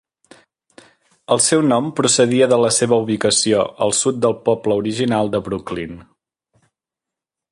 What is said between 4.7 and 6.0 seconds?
original de Brooklyn.